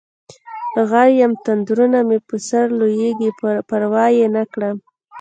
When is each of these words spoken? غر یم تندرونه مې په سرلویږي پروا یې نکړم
غر 0.89 1.07
یم 1.21 1.33
تندرونه 1.45 1.99
مې 2.07 2.17
په 2.27 2.35
سرلویږي 2.47 3.29
پروا 3.69 4.05
یې 4.17 4.27
نکړم 4.37 4.77